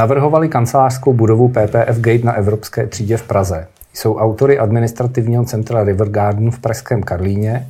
[0.00, 3.66] Navrhovali kancelářskou budovu PPF Gate na Evropské třídě v Praze.
[3.94, 7.66] Jsou autory administrativního centra River Garden v Pražském Karlíně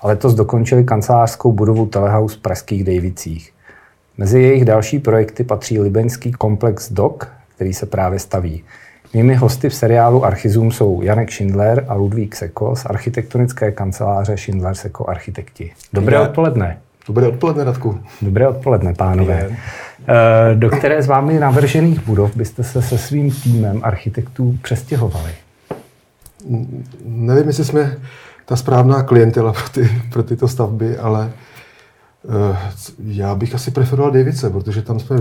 [0.00, 3.52] a letos dokončili kancelářskou budovu Telehouse v Pražských Dejvicích.
[4.18, 7.22] Mezi jejich další projekty patří libeňský komplex DOC,
[7.54, 8.64] který se právě staví.
[9.14, 14.74] Mými hosty v seriálu Archizum jsou Janek Schindler a Ludvík Seko z architektonické kanceláře Schindler
[14.74, 15.72] Seko Architekti.
[15.92, 16.78] Dobré odpoledne.
[17.06, 18.00] Dobré odpoledne, Radku.
[18.22, 19.50] Dobré odpoledne, pánové.
[20.08, 25.32] Eh, do které z vámi navržených budov byste se se svým týmem architektů přestěhovali?
[27.04, 27.96] Nevím, jestli jsme
[28.44, 31.32] ta správná klientela pro, ty, pro tyto stavby, ale
[32.22, 32.56] uh,
[33.04, 35.16] já bych asi preferoval Davice, protože tam jsme,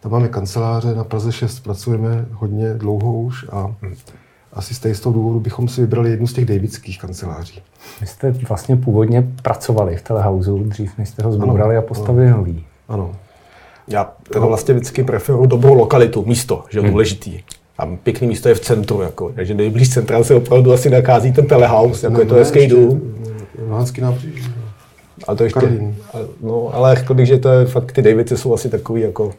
[0.00, 3.74] tam máme kanceláře, na Praze 6 pracujeme hodně dlouho už a
[4.56, 7.62] asi z toho důvodu bychom si vybrali jednu z těch davidských kanceláří.
[8.00, 12.36] Vy jste vlastně původně pracovali v Telehouse dřív, než jste ho zbourali a postavili ano.
[12.36, 12.64] nový.
[12.88, 13.12] Ano.
[13.88, 16.90] Já teda vlastně vždycky preferuji dobrou lokalitu, místo, že je hmm.
[16.90, 17.40] důležitý.
[17.78, 21.46] A pěkný místo je v centru, jako, takže nejblíž centra se opravdu asi nachází ten
[21.46, 23.14] telehouse, jako ne, je to hezký dům.
[23.68, 24.52] Rohanský nábřeží.
[25.26, 25.94] Ale to ještě,
[26.42, 29.32] no, ale řekl bych, že to je fakt, ty Davidsy jsou asi takový jako,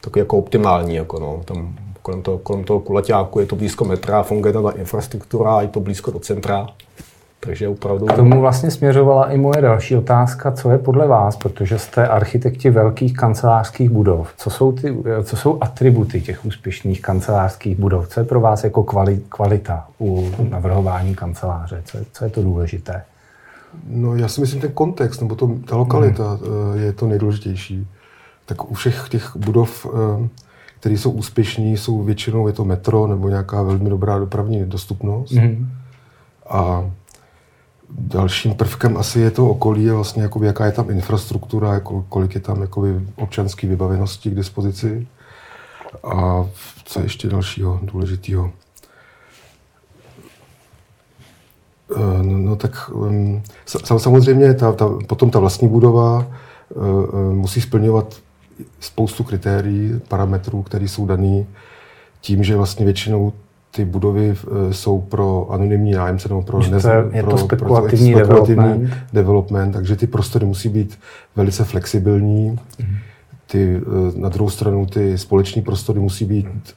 [0.00, 1.74] takový jako optimální, jako no, tam
[2.06, 5.80] kolem toho, kolem toho kulaťáku je to blízko metra, funguje tam ta infrastruktura, je to
[5.80, 6.66] blízko do centra.
[7.40, 8.06] Takže opravdu...
[8.06, 12.70] K tomu vlastně směřovala i moje další otázka, co je podle vás, protože jste architekti
[12.70, 14.28] velkých kancelářských budov.
[14.36, 18.08] Co jsou, ty, co jsou atributy těch úspěšných kancelářských budov?
[18.08, 18.82] Co je pro vás jako
[19.28, 21.82] kvalita u navrhování kanceláře?
[21.84, 23.02] Co je, co je to důležité?
[23.88, 26.82] No já si myslím ten kontext, nebo to, ta lokalita hmm.
[26.82, 27.86] je to nejdůležitější.
[28.46, 30.28] Tak u všech těch budov, eh,
[30.86, 35.32] které jsou úspěšní, jsou většinou je to metro nebo nějaká velmi dobrá dopravní dostupnost.
[35.32, 35.70] Hmm.
[36.50, 36.90] A
[37.90, 42.34] Dalším prvkem asi je to okolí, je vlastně jakoby, jaká je tam infrastruktura, jako, kolik
[42.34, 45.06] je tam jakoby, občanské vybavenosti k dispozici.
[46.04, 46.46] A
[46.84, 48.52] co ještě dalšího důležitého?
[51.96, 52.90] Eh, no, tak
[53.66, 56.26] samozřejmě ta, ta, potom ta vlastní budova
[56.74, 58.25] uh, musí splňovat
[58.80, 61.44] spoustu kritérií, parametrů, které jsou dané
[62.20, 63.32] tím, že vlastně většinou
[63.70, 68.20] ty budovy eh, jsou pro anonymní nájemce nebo pro, nez, je pro, to spekulativní, pro
[68.20, 68.94] spekulativní development.
[69.12, 69.72] development.
[69.72, 70.98] Takže ty prostory musí být
[71.36, 72.50] velice flexibilní.
[72.50, 72.96] Mm.
[73.46, 76.74] Ty, eh, na druhou stranu ty společní prostory musí být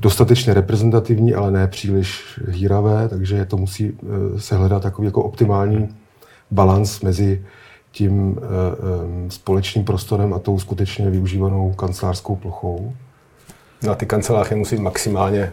[0.00, 5.88] dostatečně reprezentativní, ale ne příliš hýravé, takže to musí eh, se hledat takový jako optimální
[6.50, 7.42] balans mezi
[7.94, 8.38] tím
[9.28, 12.92] společným prostorem a tou skutečně využívanou kancelářskou plochou.
[13.82, 15.52] Na ty kanceláře musí maximálně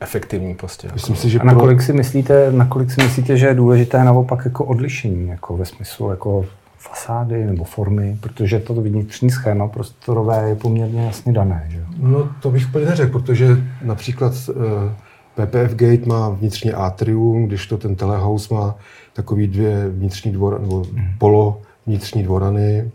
[0.00, 0.88] efektivní prostě.
[0.94, 1.86] Myslím si, že a nakolik, pro...
[1.86, 6.46] si myslíte, nakolik si myslíte, že je důležité naopak jako odlišení, jako ve smyslu jako
[6.78, 11.66] fasády nebo formy, protože to vnitřní schéma prostorové je poměrně jasně dané.
[11.68, 11.84] Že?
[11.98, 13.46] No to bych úplně neřekl, protože
[13.82, 14.94] například eh,
[15.34, 18.74] PPF Gate má vnitřní atrium, když to ten telehouse má
[19.12, 21.06] takový dvě vnitřní dvora, nebo hmm.
[21.18, 22.90] polo vnitřní dvorany.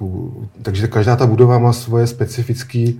[0.00, 2.92] Uh, takže každá ta budova má svoje specifické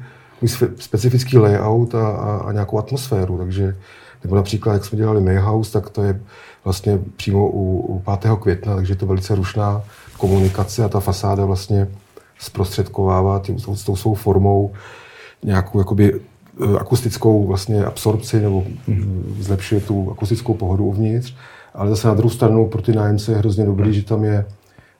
[0.78, 3.38] specifický layout a, a, a nějakou atmosféru.
[3.38, 3.76] Takže,
[4.24, 6.20] nebo například, jak jsme dělali Mayhouse, tak to je
[6.64, 8.32] vlastně přímo u, u 5.
[8.40, 9.82] května, takže je to velice rušná
[10.18, 11.88] komunikace a ta fasáda vlastně
[12.38, 14.72] zprostředkovává tím, s tou svou formou
[15.42, 18.64] nějakou jakoby eh, akustickou vlastně absorpci nebo
[19.38, 21.34] zlepšuje tu akustickou pohodu uvnitř.
[21.74, 24.44] Ale zase na druhou stranu pro ty nájemce je hrozně dobrý, že tam je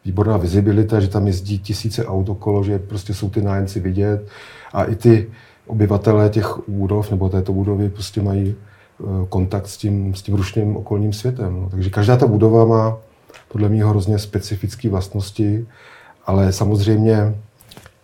[0.05, 4.29] výborná vizibilita, že tam jezdí tisíce aut okolo, že prostě jsou ty nájemci vidět,
[4.73, 5.31] a i ty
[5.67, 10.77] obyvatelé těch budov nebo této budovy prostě mají eh, kontakt s tím, s tím rušným
[10.77, 11.61] okolním světem.
[11.61, 11.69] No.
[11.71, 12.97] Takže každá ta budova má
[13.49, 15.67] podle mě hrozně specifické vlastnosti,
[16.27, 17.35] ale samozřejmě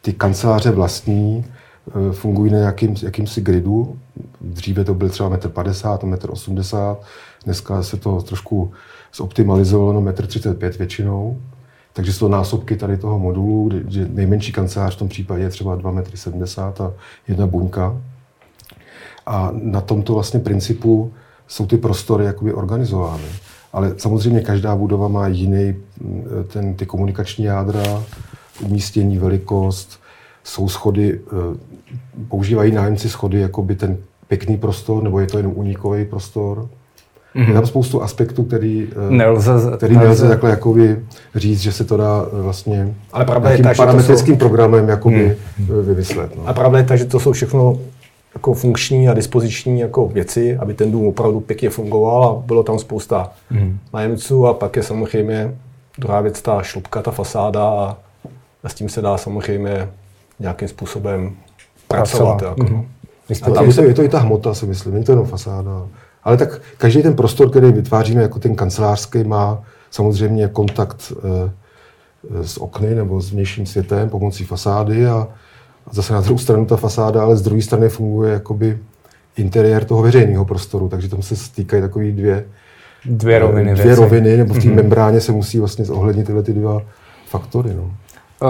[0.02, 3.98] ty kanceláře vlastní eh, fungují na nějakým, jakýmsi gridu.
[4.40, 6.96] Dříve to byl třeba 1,50 m, 1,80 m,
[7.44, 8.72] dneska se to trošku
[9.14, 11.40] zoptimalizovalo na 1,35 m většinou.
[11.92, 16.68] Takže jsou násobky tady toho modulu, kde nejmenší kancelář v tom případě je třeba 2,70
[16.68, 16.92] m a
[17.28, 17.96] jedna buňka.
[19.26, 21.12] A na tomto vlastně principu
[21.46, 23.28] jsou ty prostory jakoby organizovány.
[23.72, 25.74] Ale samozřejmě každá budova má jiný,
[26.52, 28.04] ten, ty komunikační jádra,
[28.60, 30.00] umístění, velikost,
[30.44, 31.58] jsou schody, eh,
[32.28, 33.96] používají nájemci schody jako by ten
[34.28, 36.68] pěkný prostor, nebo je to jenom unikový prostor.
[37.38, 37.48] Mm-hmm.
[37.48, 40.98] Je tam spoustu aspektů, který eh, nelze, který nelze, nelze takhle jakoby
[41.34, 44.38] říct, že se to dá eh, vlastně Ale pravda je ta, parametrickým jsou...
[44.38, 45.82] programem jakoby mm.
[45.82, 46.36] vymyslet.
[46.36, 46.48] No.
[46.48, 47.78] A pravda je ta, že to jsou všechno
[48.34, 52.78] jako funkční a dispoziční jako věci, aby ten dům opravdu pěkně fungoval a bylo tam
[52.78, 53.78] spousta mm.
[53.94, 55.54] nájemců a pak je samozřejmě
[55.98, 57.96] druhá věc ta šlupka, ta fasáda a,
[58.64, 59.88] a s tím se dá samozřejmě
[60.40, 61.36] nějakým způsobem
[61.88, 62.42] pracovat.
[62.42, 62.60] Jako.
[62.60, 62.84] Mm-hmm.
[63.42, 65.86] A tam je to, je to i ta hmota, si myslím, není to jenom fasáda.
[66.24, 71.50] Ale tak každý ten prostor, který vytváříme jako ten kancelářský, má samozřejmě kontakt e,
[72.44, 75.28] s okny nebo s vnějším světem pomocí fasády a,
[75.86, 78.78] a zase na druhou stranu ta fasáda, ale z druhé strany funguje jakoby
[79.36, 82.44] interiér toho veřejného prostoru, takže tam se stýkají takové dvě,
[83.04, 84.74] dvě roviny, dvě roviny nebo v té mm-hmm.
[84.74, 86.82] membráně se musí vlastně zohlednit tyhle ty dva
[87.26, 87.74] faktory.
[87.74, 87.90] No.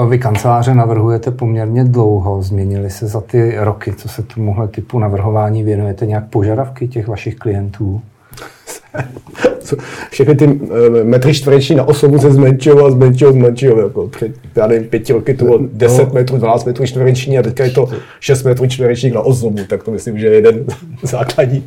[0.08, 2.43] Vy kanceláře navrhujete poměrně dlouho.
[2.43, 7.37] Změnily se za ty roky, co se tomuhle typu navrhování věnujete, nějak požadavky těch vašich
[7.37, 8.02] klientů?
[10.11, 10.61] Všechny ty
[11.00, 13.81] eh, metry čtvereční na osobu se zmenšilo a zmenšilo, zmenšilo.
[13.81, 16.14] Jako před, já nevím, pěti roky to bylo 10 no.
[16.14, 17.88] metrů, 12 metrů čtvereční a teďka je to
[18.20, 19.58] 6 metrů čtverečních na osobu.
[19.69, 20.64] Tak to myslím, že je jeden
[21.02, 21.64] základní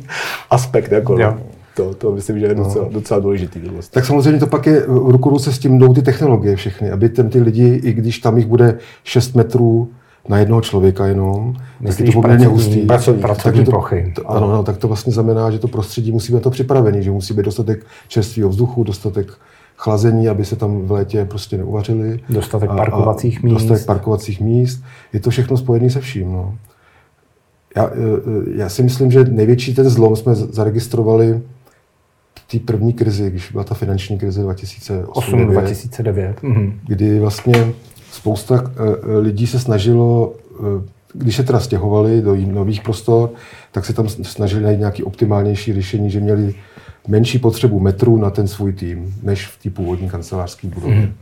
[0.50, 0.92] aspekt.
[0.92, 1.38] Jako, no.
[1.76, 2.90] To, to myslím, že je docela, no.
[2.90, 3.60] docela důležitý.
[3.60, 3.94] Vlastně.
[3.94, 7.08] Tak samozřejmě to pak je v ruku ruce s tím jdou ty technologie všechny, aby
[7.08, 9.88] ten, ty lidi, i když tam jich bude 6 metrů
[10.28, 12.80] na jednoho člověka jenom, Myslíš tak je to poměrně hustý.
[12.80, 14.12] Pracovní, pracovní to, plochy.
[14.16, 17.10] To, ano, no, tak to vlastně znamená, že to prostředí musí být to připravený, že
[17.10, 19.32] musí být dostatek čerstvého vzduchu, dostatek
[19.76, 22.20] chlazení, aby se tam v létě prostě neuvařili.
[22.28, 23.54] Dostatek a, parkovacích a míst.
[23.54, 24.82] Dostatek parkovacích míst.
[25.12, 26.32] Je to všechno spojené se vším.
[26.32, 26.54] No.
[27.76, 31.40] Já, e, e, já si myslím, že největší ten zlom jsme zaregistrovali
[32.52, 36.80] té první krizi, když byla ta finanční krize 2008-2009, mhm.
[36.86, 37.72] kdy vlastně
[38.10, 38.68] spousta uh,
[39.18, 40.66] lidí se snažilo, uh,
[41.12, 43.30] když se teda stěhovali do nových prostor,
[43.72, 46.54] tak se tam snažili najít nějaký optimálnější řešení, že měli
[47.08, 51.00] menší potřebu metrů na ten svůj tým, než v té původní kancelářské budově.
[51.00, 51.12] Mm.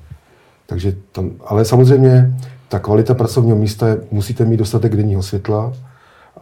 [0.66, 2.34] Takže tam, ale samozřejmě
[2.68, 5.72] ta kvalita pracovního místa je, musíte mít dostatek denního světla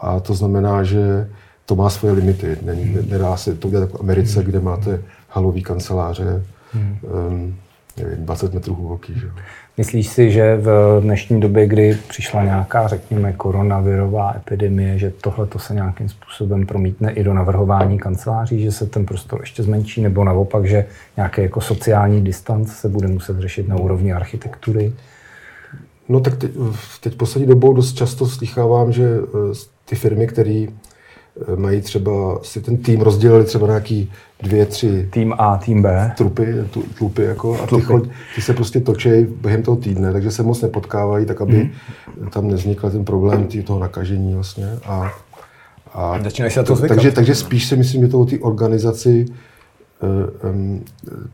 [0.00, 1.28] a to znamená, že
[1.68, 2.56] to má svoje limity.
[2.62, 6.42] Není, nedá se to udělat jako v Americe, kde máte halový kanceláře,
[6.74, 7.56] um,
[7.96, 9.14] nevím, 20 metrů hluboký.
[9.20, 9.30] Že?
[9.76, 15.58] Myslíš si, že v dnešní době, kdy přišla nějaká, řekněme, koronavirová epidemie, že tohle to
[15.58, 20.24] se nějakým způsobem promítne i do navrhování kanceláří, že se ten prostor ještě zmenší, nebo
[20.24, 20.86] naopak, že
[21.16, 24.92] nějaký jako sociální distanc se bude muset řešit na úrovni architektury?
[26.08, 26.50] No tak teď,
[27.00, 29.54] teď poslední dobou dost často slychávám, že eh,
[29.84, 30.66] ty firmy, které
[31.56, 34.12] mají třeba, si ten tým rozdělili třeba na nějaký
[34.42, 35.08] dvě, tři...
[35.10, 36.12] Tým A, tým B.
[36.16, 40.30] Trupy, tu, tlupy jako, a ty, chod, ty, se prostě točí během toho týdne, takže
[40.30, 42.30] se moc nepotkávají, tak aby hmm.
[42.30, 44.66] tam nevznikl ten problém tý, toho nakažení vlastně.
[44.86, 45.12] A,
[45.94, 46.96] a se to zvykat.
[46.96, 49.26] takže, takže spíš si myslím, že to o té organizaci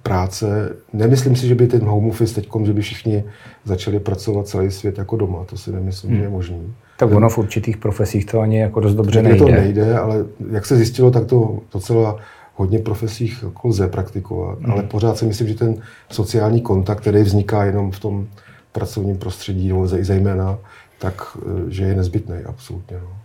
[0.02, 0.76] práce.
[0.92, 3.24] Nemyslím si, že by ten home office teď, že by všichni
[3.64, 5.44] začali pracovat celý svět jako doma.
[5.44, 6.18] To si nemyslím, hmm.
[6.18, 6.74] že je možný.
[6.96, 9.38] Tak ono v určitých profesích to ani jako dost dobře nejde.
[9.38, 12.16] to nejde, ale jak se zjistilo, tak to docela
[12.54, 14.60] hodně profesích jako lze praktikovat.
[14.60, 14.70] Mm.
[14.70, 15.76] Ale pořád si myslím, že ten
[16.10, 18.26] sociální kontakt, který vzniká jenom v tom
[18.72, 20.58] pracovním prostředí, nebo zejména,
[20.98, 22.96] tak eh, že je nezbytný absolutně.
[23.02, 23.16] No.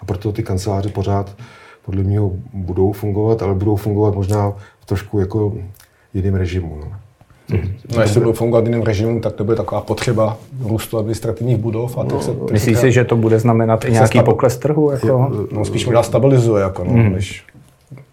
[0.00, 1.36] A proto ty kanceláře pořád
[1.88, 2.20] podle mě
[2.52, 5.52] budou fungovat, ale budou fungovat možná v trošku jako
[6.14, 6.78] jiném režimu.
[6.80, 6.92] No.
[7.48, 7.72] Hmm.
[7.96, 11.98] No, jestli bude fungovat jiným režimu, tak to bude taková potřeba růstu administrativních budov.
[11.98, 14.90] A no, se, Myslíš si, že to bude znamenat i nějaký pokles trhu?
[14.90, 15.30] Jako?
[15.52, 17.12] No, spíš možná stabilizuje, jako, no, hmm.
[17.12, 17.44] než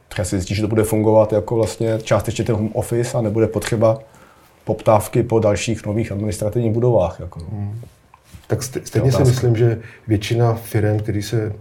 [0.08, 3.48] třeba si zjistí, že to bude fungovat jako vlastně částečně ten home office a nebude
[3.48, 4.00] potřeba
[4.66, 7.20] poptávky po dalších nových administrativních budovách.
[7.20, 7.46] Jako, no.
[7.52, 7.80] hmm.
[8.48, 11.54] Tak stejně si myslím, že většina firm, které se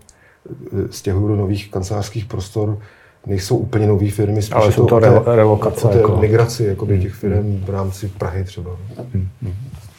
[0.90, 2.78] stěhují do nových kancelářských prostor,
[3.26, 5.86] nejsou úplně nové firmy, spíš Ale jsou to, to re- relokace.
[5.86, 6.16] O té jako...
[6.16, 8.70] migraci jakoby, těch firm v rámci Prahy třeba.
[9.14, 9.28] Hmm.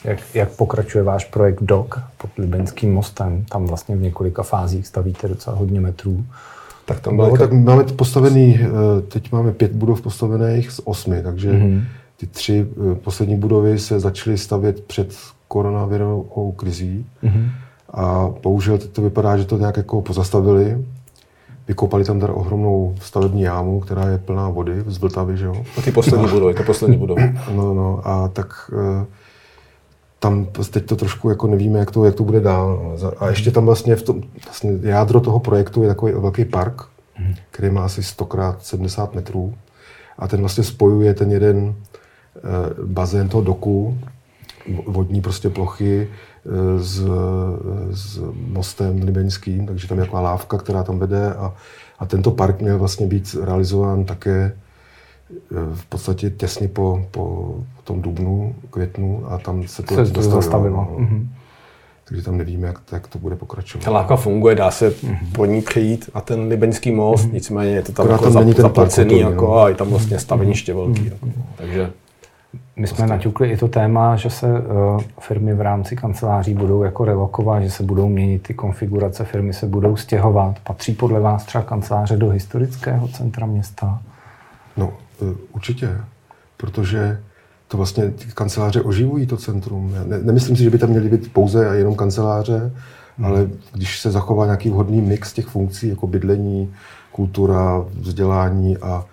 [0.04, 3.46] Jak, jak pokračuje váš projekt DOC pod Libenským mostem?
[3.50, 6.26] Tam vlastně v několika fázích stavíte docela hodně metrů.
[6.86, 11.52] Tak tam no, tak máme postavený, eh, teď máme pět budov postavených z osmi, takže
[11.52, 11.84] mm-hmm.
[12.18, 15.16] ty tři eh, poslední budovy se začaly stavět před
[15.48, 17.06] koronavirovou krizí.
[17.24, 17.50] Mm-hmm.
[17.96, 20.86] A bohužel to vypadá, že to nějak jako pozastavili.
[21.68, 25.64] Vykopali tam tady ohromnou stavební jámu, která je plná vody z Vltavy, že jo?
[25.78, 27.36] A ty poslední budovy, to poslední budovy.
[27.56, 29.06] No, no, a tak e,
[30.20, 32.96] tam teď to trošku jako nevíme, jak to, jak to bude dál.
[33.02, 33.12] No.
[33.20, 36.82] A ještě tam vlastně v tom, vlastně jádro toho projektu je takový velký park,
[37.52, 39.54] který má asi 100 x 70 metrů.
[40.20, 41.74] A ten vlastně spojuje ten jeden e,
[42.86, 43.98] bazén toho doku,
[44.88, 46.08] vodní prostě plochy,
[46.78, 47.06] s,
[47.92, 51.54] s mostem libeňským, takže tam je taková lávka, která tam vede a,
[52.00, 54.52] a tento park měl vlastně být realizován také e,
[55.74, 60.78] v podstatě těsně po, po tom dubnu, květnu a tam se to, se to zastavilo.
[60.78, 61.06] No.
[61.06, 61.28] Mm-hmm.
[62.08, 63.84] Takže tam nevíme, jak, jak to bude pokračovat.
[63.84, 65.18] Ta lávka funguje, dá se mm-hmm.
[65.36, 67.34] po ní přejít a ten libeňský most, mm-hmm.
[67.34, 69.58] nicméně je to tam, jako tam zaplacený jako, no.
[69.58, 71.02] a je tam vlastně staveniště velký.
[71.02, 71.12] Mm-hmm.
[71.12, 71.28] Jako.
[71.58, 71.92] Takže
[72.76, 73.16] My jsme vlastně.
[73.16, 77.72] naťukli i to téma, že se uh, firmy v rámci kanceláří budou jako relokovat, že
[77.72, 80.60] se budou měnit ty konfigurace, firmy se budou stěhovat.
[80.64, 84.02] Patří podle vás třeba kanceláře do historického centra města?
[84.78, 85.98] No, uh, určitě,
[86.58, 87.20] protože
[87.68, 89.94] to vlastně ty kanceláře oživují to centrum.
[90.06, 92.72] Ne, nemyslím si, že by tam měly být pouze a jenom kanceláře,
[93.18, 93.28] hmm.
[93.28, 96.74] ale když se zachová nějaký vhodný mix těch funkcí, jako bydlení,
[97.12, 99.06] kultura, vzdělání a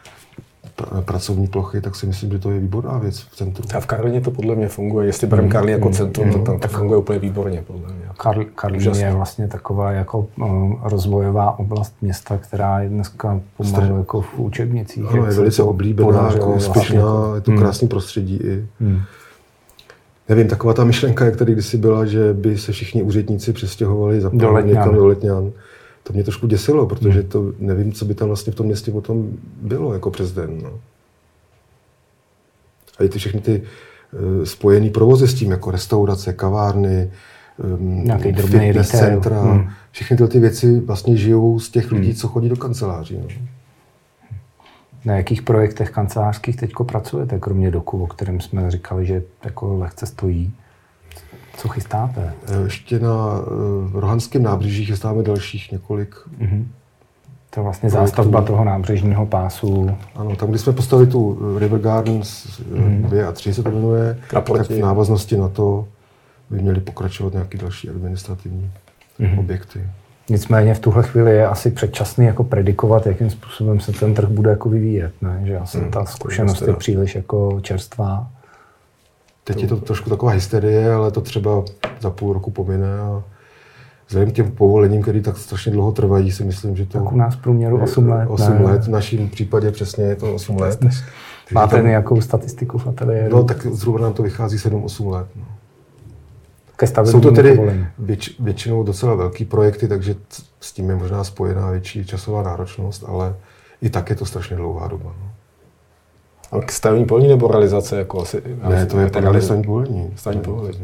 [1.00, 3.64] pracovní plochy, tak si myslím, že to je výborná věc v centru.
[3.74, 5.06] A v Karlině to podle mě funguje.
[5.06, 7.92] Jestli bereme mm, Karlín jako mm, centrum, mm, tak tam to funguje úplně výborně, podle
[7.92, 8.02] mě.
[8.16, 14.20] Karl, Karlín je vlastně taková jako um, rozvojová oblast města, která je dneska pomalu jako
[14.20, 15.04] v učebnicích.
[15.04, 17.36] Ano, je velice oblíbená, jako úspěšná, vlastně.
[17.36, 17.88] je to krásný mm.
[17.88, 18.66] prostředí i.
[18.80, 19.00] Mm.
[20.28, 24.30] Nevím, taková ta myšlenka, jak tady kdysi byla, že by se všichni úředníci přestěhovali za
[24.32, 25.52] do někam do Letňan
[26.02, 27.28] to mě trošku děsilo, protože hmm.
[27.28, 29.30] to nevím, co by tam vlastně v tom městě potom
[29.62, 30.58] bylo jako přes den.
[30.62, 30.80] No.
[32.98, 33.62] A i ty všechny ty
[34.12, 37.10] uh, spojený provozy s tím, jako restaurace, kavárny,
[37.78, 39.70] um, fitness centra, hmm.
[39.90, 42.16] všechny tyhle ty věci vlastně žijou z těch lidí, hmm.
[42.16, 43.18] co chodí do kanceláří.
[43.18, 43.28] No.
[45.04, 50.06] Na jakých projektech kancelářských teď pracujete, kromě doku, o kterém jsme říkali, že jako lehce
[50.06, 50.52] stojí?
[51.62, 52.32] Co chystáte?
[52.48, 56.14] Eh, ještě na uh, Rohanském nábřeží chystáme dalších několik.
[56.40, 56.64] Mm-hmm.
[57.50, 58.06] To je vlastně projektů.
[58.06, 59.96] zástavba toho nábřežního pásu.
[60.14, 63.02] Ano, tam, kde jsme postavili tu River Gardens mm-hmm.
[63.02, 65.88] 2 a 3 se to jmenuje, tak v návaznosti na to
[66.50, 68.70] by měly pokračovat nějaké další administrativní
[69.20, 69.38] mm-hmm.
[69.38, 69.80] objekty.
[70.28, 74.50] Nicméně v tuhle chvíli je asi předčasný jako predikovat, jakým způsobem se ten trh bude
[74.50, 75.12] jako vyvíjet.
[75.22, 75.42] Ne?
[75.44, 78.30] Že asi hmm, ta zkušenost je příliš jako čerstvá.
[79.44, 81.64] Teď je to trošku taková hysterie, ale to třeba
[82.00, 83.22] za půl roku pomine a
[84.08, 86.98] vzhledem k těm povolením, které tak strašně dlouho trvají, si myslím, že to...
[86.98, 88.26] Tak u nás průměru 8 let.
[88.28, 88.64] 8 ne?
[88.64, 90.80] let, v našem případě přesně je to 8 let.
[91.52, 93.36] Máte tam, nějakou statistiku v ateliéru?
[93.36, 95.26] No, tak zhruba nám to vychází 7-8 let.
[95.36, 95.44] No.
[96.76, 97.60] Ke Jsou to tedy
[97.98, 100.14] věč, většinou docela velký projekty, takže
[100.60, 103.34] s tím je možná spojená větší časová náročnost, ale
[103.82, 105.14] i tak je to strašně dlouhá doba.
[105.20, 105.31] No.
[106.52, 107.98] Ale k stavení polní nebo realizace?
[107.98, 110.10] Jako asi, ne, to je právě stavení polní.
[110.16, 110.78] Stavení polní.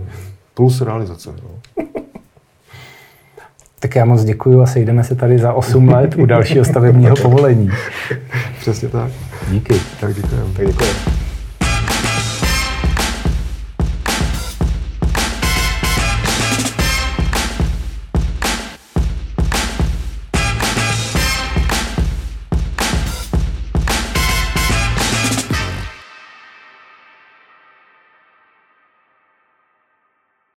[0.54, 1.30] Plus realizace.
[1.42, 1.84] No.
[3.80, 7.70] Tak já moc děkuji a sejdeme se tady za 8 let u dalšího stavebního povolení.
[8.60, 9.10] Přesně tak.
[9.50, 9.74] Díky.
[10.00, 10.52] Tak děkujeme.
[10.56, 11.17] Tak děkujeme.